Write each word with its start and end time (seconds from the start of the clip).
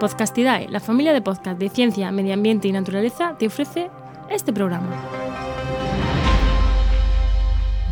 Podcastidae, 0.00 0.68
la 0.68 0.80
familia 0.80 1.12
de 1.12 1.22
podcast 1.22 1.58
de 1.58 1.68
ciencia, 1.68 2.10
medio 2.10 2.34
ambiente 2.34 2.66
y 2.66 2.72
naturaleza, 2.72 3.36
te 3.38 3.46
ofrece 3.46 3.90
este 4.28 4.52
programa. 4.52 4.90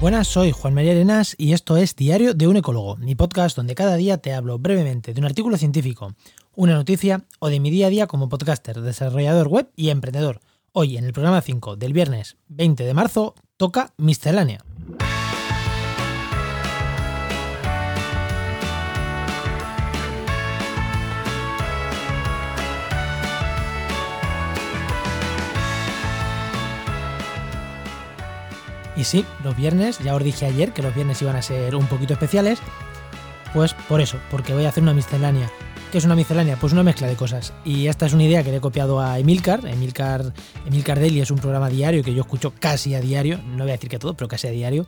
Buenas, 0.00 0.26
soy 0.26 0.50
Juan 0.50 0.74
María 0.74 0.92
Arenas 0.92 1.36
y 1.38 1.52
esto 1.52 1.76
es 1.76 1.94
Diario 1.94 2.34
de 2.34 2.48
un 2.48 2.56
Ecólogo, 2.56 2.96
mi 2.96 3.14
podcast 3.14 3.56
donde 3.56 3.76
cada 3.76 3.94
día 3.94 4.18
te 4.18 4.34
hablo 4.34 4.58
brevemente 4.58 5.14
de 5.14 5.20
un 5.20 5.26
artículo 5.26 5.56
científico, 5.56 6.12
una 6.56 6.74
noticia 6.74 7.24
o 7.38 7.48
de 7.48 7.60
mi 7.60 7.70
día 7.70 7.86
a 7.86 7.90
día 7.90 8.08
como 8.08 8.28
podcaster, 8.28 8.80
desarrollador 8.80 9.46
web 9.46 9.70
y 9.76 9.90
emprendedor. 9.90 10.40
Hoy, 10.72 10.96
en 10.96 11.04
el 11.04 11.12
programa 11.12 11.40
5 11.40 11.76
del 11.76 11.92
viernes 11.92 12.36
20 12.48 12.84
de 12.84 12.94
marzo, 12.94 13.36
toca 13.56 13.94
Miscelánea. 13.96 14.64
Y 28.96 29.04
sí, 29.04 29.24
los 29.42 29.56
viernes, 29.56 29.98
ya 30.00 30.14
os 30.14 30.22
dije 30.22 30.46
ayer 30.46 30.72
que 30.72 30.82
los 30.82 30.94
viernes 30.94 31.20
iban 31.22 31.36
a 31.36 31.42
ser 31.42 31.74
un 31.74 31.86
poquito 31.86 32.12
especiales, 32.12 32.58
pues 33.54 33.74
por 33.74 34.00
eso, 34.00 34.18
porque 34.30 34.54
voy 34.54 34.64
a 34.64 34.68
hacer 34.68 34.82
una 34.82 34.94
miscelánea. 34.94 35.50
¿Qué 35.90 35.98
es 35.98 36.04
una 36.04 36.14
miscelánea? 36.14 36.56
Pues 36.56 36.72
una 36.72 36.82
mezcla 36.82 37.06
de 37.06 37.16
cosas. 37.16 37.52
Y 37.66 37.86
esta 37.86 38.06
es 38.06 38.14
una 38.14 38.24
idea 38.24 38.42
que 38.42 38.50
le 38.50 38.56
he 38.56 38.60
copiado 38.60 38.98
a 38.98 39.18
Emilcar. 39.18 39.66
Emilcar, 39.66 40.32
Emilcar 40.66 40.98
Daily 40.98 41.20
es 41.20 41.30
un 41.30 41.38
programa 41.38 41.68
diario 41.68 42.02
que 42.02 42.14
yo 42.14 42.22
escucho 42.22 42.54
casi 42.58 42.94
a 42.94 43.00
diario. 43.02 43.38
No 43.46 43.64
voy 43.64 43.70
a 43.70 43.72
decir 43.72 43.90
que 43.90 43.98
todo, 43.98 44.14
pero 44.14 44.26
casi 44.26 44.46
a 44.46 44.50
diario. 44.50 44.86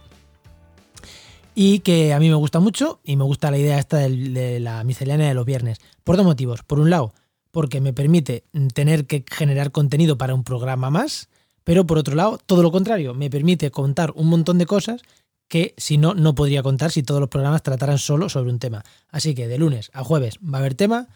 Y 1.55 1.80
que 1.80 2.14
a 2.14 2.20
mí 2.20 2.30
me 2.30 2.36
gusta 2.36 2.58
mucho 2.58 3.00
y 3.05 3.16
me 3.16 3.24
gusta 3.24 3.50
la 3.50 3.58
idea 3.58 3.78
esta 3.78 3.98
de 3.98 4.60
la 4.60 4.82
miscelánea 4.82 5.28
de 5.28 5.34
los 5.34 5.44
viernes. 5.44 5.78
Por 6.05 6.16
dos 6.16 6.24
motivos. 6.24 6.62
Por 6.62 6.80
un 6.80 6.88
lado, 6.88 7.12
porque 7.50 7.82
me 7.82 7.92
permite 7.92 8.44
tener 8.72 9.06
que 9.06 9.27
generar 9.30 9.72
contenido 9.72 10.16
para 10.16 10.34
un 10.34 10.42
programa 10.42 10.89
más 10.89 11.28
pero 11.65 11.87
por 11.87 11.98
otro 11.98 12.15
lado, 12.15 12.39
todo 12.39 12.62
lo 12.62 12.70
contrario, 12.70 13.15
me 13.15 13.31
permite 13.31 13.70
contar 13.70 14.12
un 14.15 14.29
montón 14.29 14.59
de 14.59 14.67
cosas 14.67 15.03
que 15.48 15.75
si 15.77 15.98
no, 15.98 16.15
no 16.15 16.34
podría 16.34 16.62
contar 16.62 16.91
si 16.91 17.03
todos 17.03 17.20
los 17.20 17.29
programas 17.29 17.62
trataran 17.62 17.98
solo 17.98 18.29
sobre 18.29 18.51
un 18.51 18.59
tema. 18.59 18.84
Así 19.09 19.34
que 19.34 19.48
de 19.48 19.59
lunes 19.59 19.91
a 19.92 20.05
jueves 20.05 20.39
va 20.39 20.59
a 20.59 20.61
haber 20.61 20.75
tema 20.75 21.09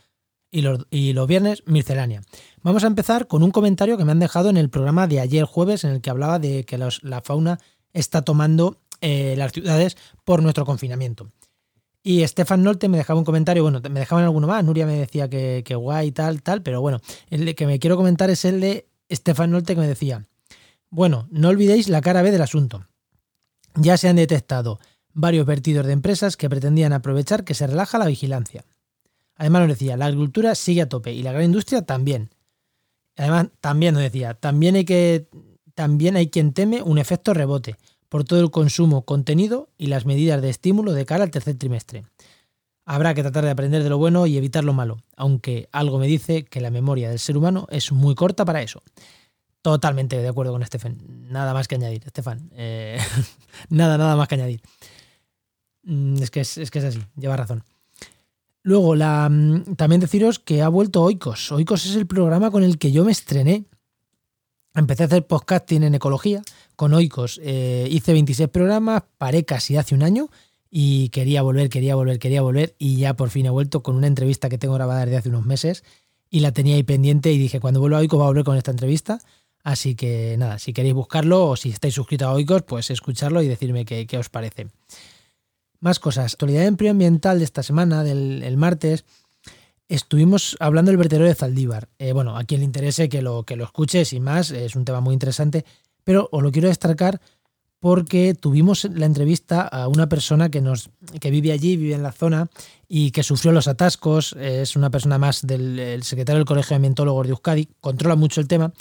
y 0.50 0.62
los, 0.62 1.26
viernes 1.26 1.62
miscelánea. 1.66 2.22
Vamos 2.62 2.84
a 2.84 2.86
empezar 2.86 3.26
con 3.26 3.42
un 3.42 3.50
comentario 3.50 3.96
que 3.98 4.04
me 4.04 4.12
han 4.12 4.18
dejado 4.18 4.48
en 4.48 4.56
el 4.56 4.70
programa 4.70 5.06
de 5.06 5.20
ayer 5.20 5.44
jueves 5.44 5.84
en 5.84 5.90
el 5.90 6.00
que 6.00 6.10
hablaba 6.10 6.38
de 6.38 6.64
que 6.64 6.78
la 6.78 7.20
fauna 7.22 7.58
está 7.92 8.22
tomando 8.22 8.78
eh, 9.00 9.34
las 9.36 9.52
ciudades 9.52 9.96
por 10.24 10.42
nuestro 10.42 10.64
confinamiento. 10.64 11.30
Y 12.02 12.26
Stefan 12.26 12.62
Nolte 12.62 12.88
me 12.88 12.96
dejaba 12.96 13.18
un 13.18 13.24
comentario, 13.24 13.62
bueno, 13.62 13.80
me 13.90 14.00
dejaban 14.00 14.24
alguno 14.24 14.46
más, 14.46 14.64
Nuria 14.64 14.86
me 14.86 14.96
decía 14.96 15.28
que, 15.28 15.62
que 15.64 15.74
guay, 15.74 16.10
tal, 16.12 16.42
tal, 16.42 16.62
pero 16.62 16.80
bueno, 16.80 17.00
el 17.28 17.54
que 17.54 17.66
me 17.66 17.78
quiero 17.78 17.96
comentar 17.96 18.30
es 18.30 18.44
el 18.44 18.60
de 18.60 18.88
Stefan 19.10 19.50
Nolte 19.50 19.74
que 19.74 19.80
me 19.80 19.88
decía, 19.88 20.24
bueno, 20.90 21.28
no 21.30 21.48
olvidéis 21.48 21.88
la 21.88 22.00
cara 22.00 22.22
B 22.22 22.30
del 22.30 22.42
asunto. 22.42 22.86
Ya 23.74 23.96
se 23.96 24.08
han 24.08 24.16
detectado 24.16 24.80
varios 25.12 25.46
vertidos 25.46 25.86
de 25.86 25.92
empresas 25.92 26.36
que 26.36 26.48
pretendían 26.48 26.92
aprovechar 26.92 27.44
que 27.44 27.54
se 27.54 27.66
relaja 27.66 27.98
la 27.98 28.06
vigilancia. 28.06 28.64
Además 29.36 29.62
nos 29.62 29.70
decía, 29.70 29.96
la 29.96 30.06
agricultura 30.06 30.54
sigue 30.54 30.82
a 30.82 30.88
tope 30.88 31.12
y 31.12 31.22
la 31.22 31.32
gran 31.32 31.44
industria 31.44 31.82
también. 31.82 32.30
Además, 33.16 33.48
también 33.60 33.94
nos 33.94 34.02
decía, 34.02 34.34
también 34.34 34.76
hay, 34.76 34.84
que, 34.84 35.28
también 35.74 36.16
hay 36.16 36.28
quien 36.28 36.52
teme 36.52 36.82
un 36.82 36.98
efecto 36.98 37.34
rebote 37.34 37.76
por 38.08 38.24
todo 38.24 38.40
el 38.40 38.50
consumo 38.50 39.04
contenido 39.04 39.70
y 39.76 39.88
las 39.88 40.06
medidas 40.06 40.40
de 40.40 40.50
estímulo 40.50 40.92
de 40.92 41.04
cara 41.04 41.24
al 41.24 41.30
tercer 41.30 41.56
trimestre. 41.56 42.04
Habrá 42.84 43.12
que 43.14 43.22
tratar 43.22 43.44
de 43.44 43.50
aprender 43.50 43.82
de 43.82 43.90
lo 43.90 43.98
bueno 43.98 44.26
y 44.26 44.36
evitar 44.36 44.64
lo 44.64 44.72
malo, 44.72 45.02
aunque 45.16 45.68
algo 45.72 45.98
me 45.98 46.06
dice 46.06 46.44
que 46.44 46.60
la 46.60 46.70
memoria 46.70 47.10
del 47.10 47.18
ser 47.18 47.36
humano 47.36 47.66
es 47.70 47.92
muy 47.92 48.14
corta 48.14 48.44
para 48.44 48.62
eso. 48.62 48.82
Totalmente 49.68 50.16
de 50.16 50.26
acuerdo 50.26 50.52
con 50.52 50.62
Estefan. 50.62 50.96
Nada 51.28 51.52
más 51.52 51.68
que 51.68 51.74
añadir, 51.74 52.02
Estefan. 52.06 52.48
Eh, 52.54 52.98
nada, 53.68 53.98
nada 53.98 54.16
más 54.16 54.26
que 54.26 54.36
añadir. 54.36 54.62
Mm, 55.82 56.22
es 56.22 56.30
que 56.30 56.40
es, 56.40 56.70
que 56.70 56.78
es 56.78 56.84
así, 56.86 57.02
lleva 57.18 57.36
razón. 57.36 57.62
Luego, 58.62 58.94
mm, 58.94 59.74
también 59.76 60.00
deciros 60.00 60.38
que 60.38 60.62
ha 60.62 60.70
vuelto 60.70 61.02
Oikos. 61.02 61.52
Oikos 61.52 61.84
es 61.84 61.96
el 61.96 62.06
programa 62.06 62.50
con 62.50 62.64
el 62.64 62.78
que 62.78 62.92
yo 62.92 63.04
me 63.04 63.12
estrené. 63.12 63.66
Empecé 64.74 65.02
a 65.02 65.06
hacer 65.06 65.26
podcasting 65.26 65.82
en 65.82 65.96
ecología 65.96 66.40
con 66.74 66.94
Oikos. 66.94 67.38
Eh, 67.44 67.88
hice 67.90 68.14
26 68.14 68.48
programas, 68.48 69.02
paré 69.18 69.44
casi 69.44 69.76
hace 69.76 69.94
un 69.94 70.02
año 70.02 70.30
y 70.70 71.10
quería 71.10 71.42
volver, 71.42 71.68
quería 71.68 71.94
volver, 71.94 72.18
quería 72.18 72.40
volver 72.40 72.74
y 72.78 72.96
ya 72.96 73.16
por 73.16 73.28
fin 73.28 73.44
he 73.44 73.50
vuelto 73.50 73.82
con 73.82 73.96
una 73.96 74.06
entrevista 74.06 74.48
que 74.48 74.56
tengo 74.56 74.72
grabada 74.72 75.04
desde 75.04 75.18
hace 75.18 75.28
unos 75.28 75.44
meses 75.44 75.84
y 76.30 76.40
la 76.40 76.52
tenía 76.52 76.76
ahí 76.76 76.84
pendiente 76.84 77.30
y 77.30 77.36
dije, 77.36 77.60
cuando 77.60 77.80
vuelva 77.80 77.98
a 77.98 78.00
Oikos 78.00 78.18
va 78.18 78.24
a 78.24 78.28
volver 78.28 78.44
con 78.44 78.56
esta 78.56 78.70
entrevista 78.70 79.20
Así 79.64 79.94
que 79.94 80.36
nada, 80.38 80.58
si 80.58 80.72
queréis 80.72 80.94
buscarlo 80.94 81.48
o 81.48 81.56
si 81.56 81.70
estáis 81.70 81.94
suscritos 81.94 82.28
a 82.28 82.32
Oikos, 82.32 82.62
pues 82.62 82.90
escucharlo 82.90 83.42
y 83.42 83.48
decirme 83.48 83.84
qué, 83.84 84.18
os 84.18 84.28
parece. 84.28 84.68
Más 85.80 85.98
cosas. 85.98 86.32
Actualidad 86.32 86.66
ambiental 86.66 87.38
de 87.38 87.44
esta 87.44 87.62
semana, 87.62 88.02
del 88.02 88.56
martes, 88.56 89.04
estuvimos 89.88 90.56
hablando 90.60 90.90
del 90.90 90.98
vertedero 90.98 91.26
de 91.26 91.34
Zaldívar. 91.34 91.88
Eh, 91.98 92.12
bueno, 92.12 92.36
a 92.36 92.44
quien 92.44 92.60
le 92.60 92.66
interese 92.66 93.08
que 93.08 93.22
lo, 93.22 93.44
que 93.44 93.56
lo 93.56 93.64
escuche, 93.64 94.04
sin 94.04 94.22
más, 94.22 94.50
es 94.50 94.76
un 94.76 94.84
tema 94.84 95.00
muy 95.00 95.14
interesante, 95.14 95.64
pero 96.04 96.28
os 96.32 96.42
lo 96.42 96.52
quiero 96.52 96.68
destacar 96.68 97.20
porque 97.80 98.34
tuvimos 98.34 98.84
la 98.84 99.06
entrevista 99.06 99.62
a 99.62 99.86
una 99.86 100.08
persona 100.08 100.50
que, 100.50 100.60
nos, 100.60 100.90
que 101.20 101.30
vive 101.30 101.52
allí, 101.52 101.76
vive 101.76 101.94
en 101.94 102.02
la 102.02 102.12
zona 102.12 102.48
y 102.88 103.12
que 103.12 103.22
sufrió 103.22 103.52
los 103.52 103.68
atascos, 103.68 104.34
es 104.40 104.74
una 104.74 104.90
persona 104.90 105.16
más 105.18 105.46
del 105.46 106.02
secretario 106.02 106.38
del 106.38 106.46
Colegio 106.46 106.70
de 106.70 106.76
Ambientólogos 106.76 107.26
de 107.26 107.30
Euskadi, 107.30 107.68
controla 107.80 108.16
mucho 108.16 108.40
el 108.40 108.48
tema 108.48 108.72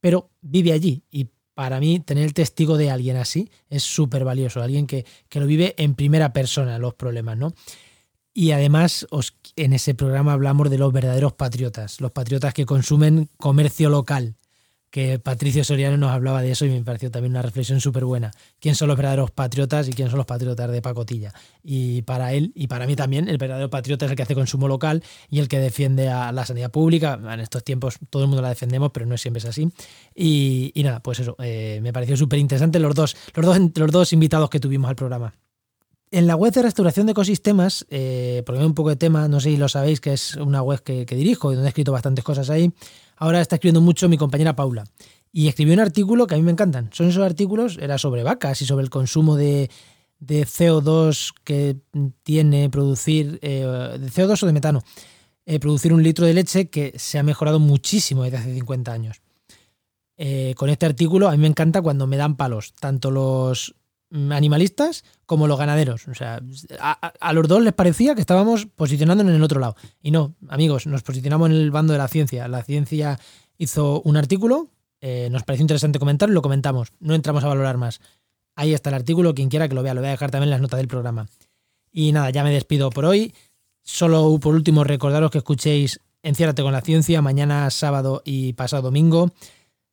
pero 0.00 0.30
vive 0.40 0.72
allí 0.72 1.02
y 1.10 1.28
para 1.54 1.80
mí 1.80 2.00
tener 2.00 2.24
el 2.24 2.34
testigo 2.34 2.76
de 2.76 2.90
alguien 2.90 3.16
así 3.16 3.50
es 3.70 3.82
súper 3.82 4.24
valioso, 4.24 4.62
alguien 4.62 4.86
que, 4.86 5.06
que, 5.28 5.40
lo 5.40 5.46
vive 5.46 5.74
en 5.78 5.94
primera 5.94 6.32
persona 6.32 6.78
los 6.78 6.94
problemas, 6.94 7.38
¿no? 7.38 7.54
Y 8.34 8.50
además 8.50 9.06
os, 9.10 9.34
en 9.56 9.72
ese 9.72 9.94
programa 9.94 10.34
hablamos 10.34 10.68
de 10.68 10.76
los 10.76 10.92
verdaderos 10.92 11.32
patriotas, 11.32 12.02
los 12.02 12.10
patriotas 12.10 12.52
que 12.52 12.66
consumen 12.66 13.30
comercio 13.38 13.88
local, 13.88 14.36
que 14.96 15.18
Patricio 15.18 15.62
Soriano 15.62 15.98
nos 15.98 16.10
hablaba 16.10 16.40
de 16.40 16.52
eso 16.52 16.64
y 16.64 16.70
me 16.70 16.82
pareció 16.82 17.10
también 17.10 17.32
una 17.32 17.42
reflexión 17.42 17.82
súper 17.82 18.06
buena. 18.06 18.30
¿Quién 18.58 18.74
son 18.74 18.88
los 18.88 18.96
verdaderos 18.96 19.30
patriotas 19.30 19.86
y 19.88 19.92
quién 19.92 20.08
son 20.08 20.16
los 20.16 20.24
patriotas 20.24 20.70
de 20.70 20.80
pacotilla? 20.80 21.34
Y 21.62 22.00
para 22.00 22.32
él 22.32 22.50
y 22.54 22.66
para 22.68 22.86
mí 22.86 22.96
también, 22.96 23.28
el 23.28 23.36
verdadero 23.36 23.68
patriota 23.68 24.06
es 24.06 24.12
el 24.12 24.16
que 24.16 24.22
hace 24.22 24.34
consumo 24.34 24.68
local 24.68 25.04
y 25.28 25.40
el 25.40 25.48
que 25.48 25.58
defiende 25.58 26.08
a 26.08 26.32
la 26.32 26.46
sanidad 26.46 26.70
pública. 26.70 27.20
En 27.30 27.40
estos 27.40 27.62
tiempos 27.62 27.98
todo 28.08 28.22
el 28.22 28.28
mundo 28.28 28.40
la 28.40 28.48
defendemos, 28.48 28.90
pero 28.90 29.04
no 29.04 29.18
siempre 29.18 29.40
es 29.40 29.44
así. 29.44 29.68
Y, 30.14 30.72
nada, 30.82 31.00
pues 31.00 31.20
eso, 31.20 31.36
eh, 31.40 31.78
me 31.82 31.92
pareció 31.92 32.16
súper 32.16 32.38
interesante 32.38 32.78
los 32.78 32.94
dos, 32.94 33.18
los, 33.34 33.44
dos, 33.44 33.58
los 33.74 33.92
dos 33.92 34.14
invitados 34.14 34.48
que 34.48 34.60
tuvimos 34.60 34.88
al 34.88 34.96
programa. 34.96 35.34
En 36.12 36.28
la 36.28 36.36
web 36.36 36.52
de 36.52 36.62
restauración 36.62 37.06
de 37.06 37.12
ecosistemas, 37.12 37.84
eh, 37.90 38.42
porque 38.46 38.60
hay 38.60 38.66
un 38.66 38.74
poco 38.74 38.90
de 38.90 38.96
tema, 38.96 39.26
no 39.26 39.40
sé 39.40 39.50
si 39.50 39.56
lo 39.56 39.68
sabéis, 39.68 40.00
que 40.00 40.12
es 40.12 40.36
una 40.36 40.62
web 40.62 40.80
que, 40.82 41.04
dirijo 41.04 41.50
y 41.50 41.56
donde 41.56 41.68
he 41.68 41.70
escrito 41.70 41.90
bastantes 41.90 42.24
cosas 42.24 42.48
ahí, 42.48 42.70
ahora 43.16 43.40
está 43.40 43.56
escribiendo 43.56 43.80
mucho 43.80 44.08
mi 44.08 44.16
compañera 44.16 44.54
Paula. 44.54 44.84
Y 45.32 45.48
escribió 45.48 45.74
un 45.74 45.80
artículo 45.80 46.26
que 46.26 46.34
a 46.34 46.38
mí 46.38 46.44
me 46.44 46.52
encantan. 46.52 46.90
Son 46.92 47.08
esos 47.08 47.24
artículos, 47.24 47.76
era 47.78 47.98
sobre 47.98 48.22
vacas 48.22 48.62
y 48.62 48.66
sobre 48.66 48.84
el 48.84 48.90
consumo 48.90 49.34
de, 49.34 49.68
CO2 50.20 51.34
que 51.42 51.76
tiene 52.22 52.70
producir, 52.70 53.40
eh, 53.42 53.98
de 53.98 54.06
CO2 54.08 54.44
o 54.44 54.46
de 54.46 54.52
metano, 54.52 54.82
eh, 55.44 55.58
producir 55.58 55.92
un 55.92 56.04
litro 56.04 56.24
de 56.24 56.34
leche 56.34 56.70
que 56.70 56.94
se 56.96 57.18
ha 57.18 57.24
mejorado 57.24 57.58
muchísimo 57.58 58.22
desde 58.22 58.38
hace 58.38 58.54
50 58.54 58.92
años. 58.92 59.20
Con 60.56 60.70
este 60.70 60.86
artículo 60.86 61.28
a 61.28 61.32
mí 61.32 61.38
me 61.38 61.46
encanta 61.46 61.82
cuando 61.82 62.06
me 62.06 62.16
dan 62.16 62.36
palos, 62.36 62.72
tanto 62.80 63.10
los 63.10 63.74
animalistas 64.10 65.04
como 65.26 65.46
los 65.46 65.58
ganaderos. 65.58 66.08
O 66.08 66.14
sea, 66.14 66.40
a, 66.80 67.32
los 67.32 67.48
dos 67.48 67.62
les 67.62 67.72
parecía 67.72 68.14
que 68.14 68.20
estábamos 68.20 68.66
posicionándonos 68.66 69.30
en 69.30 69.36
el 69.36 69.42
otro 69.42 69.60
lado. 69.60 69.76
Y 70.02 70.10
no, 70.10 70.34
amigos, 70.48 70.86
nos 70.86 71.02
posicionamos 71.02 71.50
en 71.50 71.56
el 71.56 71.70
bando 71.70 71.92
de 71.92 71.98
la 71.98 72.08
ciencia. 72.08 72.48
La 72.48 72.62
ciencia 72.62 73.18
hizo 73.58 74.00
un 74.02 74.16
artículo, 74.16 74.68
eh, 75.00 75.28
nos 75.30 75.42
pareció 75.42 75.62
interesante 75.62 75.98
comentarlo 75.98 76.34
lo 76.34 76.42
comentamos. 76.42 76.92
No 77.00 77.14
entramos 77.14 77.44
a 77.44 77.48
valorar 77.48 77.76
más. 77.76 78.00
Ahí 78.54 78.72
está 78.72 78.90
el 78.90 78.94
artículo, 78.94 79.34
quien 79.34 79.48
quiera 79.48 79.68
que 79.68 79.74
lo 79.74 79.82
vea, 79.82 79.94
lo 79.94 80.00
voy 80.00 80.08
a 80.08 80.12
dejar 80.12 80.30
también 80.30 80.48
en 80.48 80.52
las 80.52 80.60
notas 80.60 80.78
del 80.78 80.88
programa. 80.88 81.28
Y 81.92 82.12
nada, 82.12 82.30
ya 82.30 82.42
me 82.42 82.50
despido 82.50 82.90
por 82.90 83.04
hoy. 83.04 83.34
Solo 83.82 84.38
por 84.40 84.54
último 84.54 84.82
recordaros 84.82 85.30
que 85.30 85.38
escuchéis 85.38 86.00
Enciérrate 86.26 86.62
con 86.62 86.72
la 86.72 86.80
ciencia 86.80 87.22
mañana 87.22 87.70
sábado 87.70 88.20
y 88.24 88.52
pasado 88.54 88.82
domingo 88.82 89.30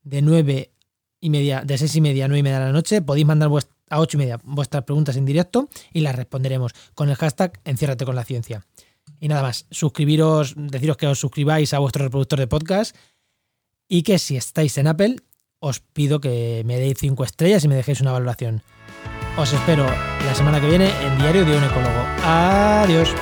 de 0.01 0.24
9 0.24 0.71
y 1.19 1.30
media, 1.30 1.62
de 1.63 1.77
6 1.77 1.98
y 1.98 2.01
media 2.01 2.25
a 2.25 2.27
9 2.27 2.39
y 2.39 2.42
media 2.42 2.59
de 2.59 2.66
la 2.66 2.71
noche. 2.71 3.04
Podéis 3.04 3.27
mandar 3.27 3.50
vuestra 3.50 3.73
a 3.94 4.00
8 4.00 4.18
y 4.18 4.19
media 4.19 4.40
vuestras 4.44 4.84
preguntas 4.84 5.16
en 5.16 5.25
directo 5.25 5.69
y 5.94 6.01
las 6.01 6.16
responderemos 6.16 6.74
con 6.95 7.10
el 7.10 7.16
hashtag 7.16 7.60
Enciérrate 7.63 8.06
con 8.06 8.16
la 8.16 8.25
ciencia. 8.25 8.66
Y 9.19 9.28
nada 9.28 9.42
más, 9.42 9.66
suscribiros, 9.69 10.56
deciros 10.57 10.98
que 10.98 11.07
os 11.07 11.19
suscribáis 11.19 11.74
a 11.74 11.80
vuestro 11.80 12.04
reproductor 12.04 12.40
de 12.40 12.48
podcast 12.48 12.95
y 13.88 14.04
que 14.04 14.18
si 14.18 14.36
estáis 14.36 14.78
en 14.78 14.88
Apple, 14.88 15.18
os 15.60 15.80
pido 15.80 16.19
que 16.19 16.63
me 16.66 16.80
deis 16.80 16.98
5 17.00 17.24
estrellas 17.24 17.63
y 17.63 17.68
me 17.68 17.75
dejéis 17.75 18.01
una 18.01 18.12
valoración. 18.12 18.63
Os 19.38 19.54
espero 19.54 19.86
la 19.86 20.36
semana 20.36 20.60
que 20.60 20.68
viene 20.68 20.90
en 21.01 21.18
Diario 21.18 21.45
de 21.45 21.57
un 21.57 21.63
Ecólogo. 21.63 22.04
Adiós. 22.24 23.13